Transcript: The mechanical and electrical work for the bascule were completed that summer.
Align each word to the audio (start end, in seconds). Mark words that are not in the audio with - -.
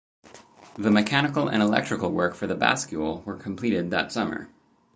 The 0.79 0.89
mechanical 0.89 1.47
and 1.47 1.61
electrical 1.61 2.11
work 2.11 2.33
for 2.33 2.47
the 2.47 2.55
bascule 2.55 3.23
were 3.23 3.37
completed 3.37 3.91
that 3.91 4.11
summer. 4.11 4.49